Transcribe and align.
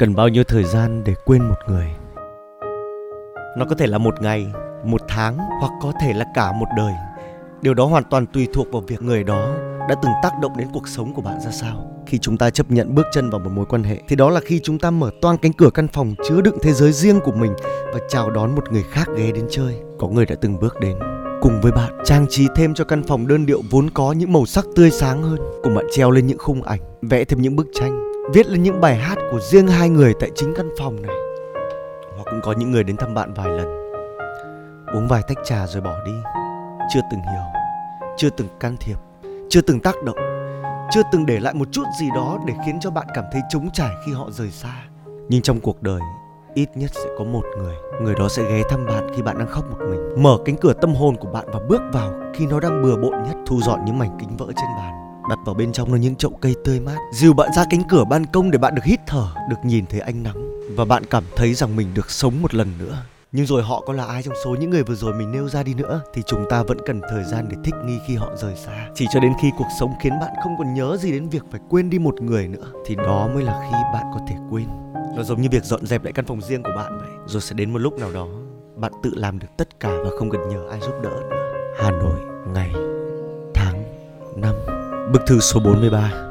Cần 0.00 0.14
bao 0.14 0.28
nhiêu 0.28 0.44
thời 0.44 0.64
gian 0.64 1.04
để 1.04 1.14
quên 1.24 1.42
một 1.42 1.54
người? 1.68 1.86
Nó 3.56 3.64
có 3.68 3.74
thể 3.78 3.86
là 3.86 3.98
một 3.98 4.22
ngày, 4.22 4.46
một 4.84 5.00
tháng 5.08 5.38
hoặc 5.60 5.72
có 5.82 5.92
thể 6.00 6.12
là 6.12 6.24
cả 6.34 6.52
một 6.52 6.66
đời. 6.76 6.92
Điều 7.62 7.74
đó 7.74 7.84
hoàn 7.84 8.04
toàn 8.04 8.26
tùy 8.26 8.48
thuộc 8.52 8.72
vào 8.72 8.82
việc 8.86 9.02
người 9.02 9.24
đó 9.24 9.54
đã 9.88 9.94
từng 10.02 10.12
tác 10.22 10.32
động 10.42 10.56
đến 10.56 10.68
cuộc 10.72 10.88
sống 10.88 11.14
của 11.14 11.22
bạn 11.22 11.40
ra 11.40 11.50
sao. 11.50 12.02
Khi 12.06 12.18
chúng 12.18 12.38
ta 12.38 12.50
chấp 12.50 12.70
nhận 12.70 12.94
bước 12.94 13.06
chân 13.12 13.30
vào 13.30 13.40
một 13.40 13.50
mối 13.52 13.66
quan 13.68 13.82
hệ 13.82 14.00
thì 14.08 14.16
đó 14.16 14.30
là 14.30 14.40
khi 14.40 14.60
chúng 14.62 14.78
ta 14.78 14.90
mở 14.90 15.10
toang 15.22 15.38
cánh 15.38 15.52
cửa 15.52 15.70
căn 15.70 15.88
phòng 15.88 16.14
chứa 16.28 16.40
đựng 16.40 16.58
thế 16.62 16.72
giới 16.72 16.92
riêng 16.92 17.20
của 17.24 17.32
mình 17.32 17.52
và 17.92 18.00
chào 18.08 18.30
đón 18.30 18.54
một 18.54 18.72
người 18.72 18.84
khác 18.90 19.08
ghé 19.16 19.32
đến 19.32 19.46
chơi. 19.50 19.74
Có 19.98 20.08
người 20.08 20.26
đã 20.26 20.34
từng 20.40 20.60
bước 20.60 20.80
đến 20.80 20.98
cùng 21.40 21.60
với 21.60 21.72
bạn 21.72 21.92
trang 22.04 22.26
trí 22.30 22.46
thêm 22.56 22.74
cho 22.74 22.84
căn 22.84 23.02
phòng 23.02 23.26
đơn 23.26 23.46
điệu 23.46 23.62
vốn 23.70 23.90
có 23.90 24.12
những 24.12 24.32
màu 24.32 24.46
sắc 24.46 24.64
tươi 24.76 24.90
sáng 24.90 25.22
hơn 25.22 25.38
cùng 25.62 25.74
bạn 25.74 25.86
treo 25.92 26.10
lên 26.10 26.26
những 26.26 26.38
khung 26.38 26.62
ảnh 26.62 26.80
vẽ 27.02 27.24
thêm 27.24 27.42
những 27.42 27.56
bức 27.56 27.66
tranh 27.74 28.05
viết 28.32 28.46
lên 28.46 28.62
những 28.62 28.80
bài 28.80 28.96
hát 28.96 29.18
của 29.30 29.40
riêng 29.40 29.68
hai 29.68 29.88
người 29.88 30.14
tại 30.20 30.30
chính 30.34 30.54
căn 30.56 30.70
phòng 30.78 31.02
này. 31.02 31.16
Hoặc 32.16 32.24
cũng 32.24 32.40
có 32.42 32.52
những 32.52 32.70
người 32.70 32.84
đến 32.84 32.96
thăm 32.96 33.14
bạn 33.14 33.34
vài 33.34 33.48
lần. 33.48 33.66
Uống 34.94 35.08
vài 35.08 35.22
tách 35.28 35.38
trà 35.44 35.66
rồi 35.66 35.82
bỏ 35.82 35.94
đi. 36.06 36.12
Chưa 36.94 37.00
từng 37.10 37.20
hiểu, 37.20 37.42
chưa 38.16 38.30
từng 38.30 38.48
can 38.60 38.76
thiệp, 38.80 38.96
chưa 39.50 39.60
từng 39.60 39.80
tác 39.80 40.02
động, 40.04 40.16
chưa 40.90 41.02
từng 41.12 41.26
để 41.26 41.40
lại 41.40 41.54
một 41.54 41.68
chút 41.72 41.84
gì 42.00 42.06
đó 42.14 42.38
để 42.46 42.54
khiến 42.66 42.80
cho 42.80 42.90
bạn 42.90 43.06
cảm 43.14 43.24
thấy 43.32 43.42
trống 43.48 43.68
trải 43.72 43.90
khi 44.06 44.12
họ 44.12 44.30
rời 44.30 44.50
xa. 44.50 44.82
Nhưng 45.28 45.42
trong 45.42 45.60
cuộc 45.60 45.82
đời, 45.82 46.00
ít 46.54 46.68
nhất 46.74 46.90
sẽ 46.94 47.10
có 47.18 47.24
một 47.24 47.44
người 47.58 47.74
người 48.02 48.14
đó 48.14 48.28
sẽ 48.28 48.42
ghé 48.42 48.62
thăm 48.68 48.86
bạn 48.86 49.06
khi 49.16 49.22
bạn 49.22 49.38
đang 49.38 49.48
khóc 49.48 49.64
một 49.70 49.78
mình. 49.90 50.22
Mở 50.22 50.38
cánh 50.44 50.56
cửa 50.56 50.72
tâm 50.72 50.94
hồn 50.94 51.16
của 51.16 51.28
bạn 51.28 51.44
và 51.52 51.60
bước 51.68 51.82
vào 51.92 52.12
khi 52.34 52.46
nó 52.46 52.60
đang 52.60 52.82
bừa 52.82 52.96
bộn 52.96 53.22
nhất, 53.22 53.36
thu 53.46 53.60
dọn 53.60 53.84
những 53.84 53.98
mảnh 53.98 54.16
kính 54.20 54.36
vỡ 54.36 54.46
trên 54.46 54.66
bàn 54.78 55.05
đặt 55.30 55.38
vào 55.44 55.54
bên 55.54 55.72
trong 55.72 55.92
là 55.92 55.98
những 55.98 56.16
chậu 56.16 56.30
cây 56.40 56.54
tươi 56.64 56.80
mát. 56.80 56.96
Dìu 57.12 57.32
bạn 57.32 57.50
ra 57.56 57.64
cánh 57.70 57.82
cửa 57.88 58.04
ban 58.04 58.26
công 58.26 58.50
để 58.50 58.58
bạn 58.58 58.74
được 58.74 58.84
hít 58.84 59.00
thở, 59.06 59.28
được 59.50 59.56
nhìn 59.64 59.86
thấy 59.86 60.00
ánh 60.00 60.22
nắng. 60.22 60.50
Và 60.76 60.84
bạn 60.84 61.04
cảm 61.10 61.24
thấy 61.36 61.54
rằng 61.54 61.76
mình 61.76 61.94
được 61.94 62.10
sống 62.10 62.42
một 62.42 62.54
lần 62.54 62.68
nữa. 62.78 62.96
Nhưng 63.32 63.46
rồi 63.46 63.62
họ 63.62 63.82
có 63.86 63.92
là 63.92 64.04
ai 64.04 64.22
trong 64.22 64.34
số 64.44 64.56
những 64.60 64.70
người 64.70 64.82
vừa 64.82 64.94
rồi 64.94 65.14
mình 65.14 65.32
nêu 65.32 65.48
ra 65.48 65.62
đi 65.62 65.74
nữa, 65.74 66.00
thì 66.14 66.22
chúng 66.26 66.44
ta 66.50 66.62
vẫn 66.62 66.78
cần 66.86 67.00
thời 67.10 67.24
gian 67.24 67.46
để 67.50 67.56
thích 67.64 67.74
nghi 67.84 67.98
khi 68.06 68.16
họ 68.16 68.30
rời 68.36 68.56
xa. 68.56 68.88
Chỉ 68.94 69.06
cho 69.12 69.20
đến 69.20 69.32
khi 69.42 69.50
cuộc 69.58 69.68
sống 69.80 69.92
khiến 70.00 70.12
bạn 70.20 70.30
không 70.42 70.54
còn 70.58 70.74
nhớ 70.74 70.96
gì 71.00 71.12
đến 71.12 71.28
việc 71.28 71.42
phải 71.50 71.60
quên 71.68 71.90
đi 71.90 71.98
một 71.98 72.22
người 72.22 72.48
nữa, 72.48 72.72
thì 72.86 72.94
đó 72.94 73.28
mới 73.34 73.42
là 73.42 73.60
khi 73.62 73.76
bạn 73.92 74.04
có 74.14 74.20
thể 74.28 74.34
quên. 74.50 74.66
Nó 75.16 75.22
giống 75.22 75.40
như 75.40 75.48
việc 75.50 75.64
dọn 75.64 75.86
dẹp 75.86 76.04
lại 76.04 76.12
căn 76.12 76.24
phòng 76.24 76.40
riêng 76.40 76.62
của 76.62 76.72
bạn 76.76 76.98
vậy. 76.98 77.08
Rồi 77.26 77.42
sẽ 77.42 77.54
đến 77.54 77.72
một 77.72 77.78
lúc 77.78 77.98
nào 77.98 78.12
đó, 78.12 78.26
bạn 78.76 78.92
tự 79.02 79.10
làm 79.14 79.38
được 79.38 79.48
tất 79.56 79.80
cả 79.80 79.90
và 80.04 80.10
không 80.18 80.30
cần 80.30 80.48
nhờ 80.48 80.68
ai 80.70 80.80
giúp 80.80 80.94
đỡ 81.02 81.10
nữa. 81.30 81.36
Hà 81.78 81.90
nội, 81.90 82.20
ngày 82.54 82.72
bức 85.16 85.26
thư 85.26 85.40
số 85.40 85.60
43 85.60 86.25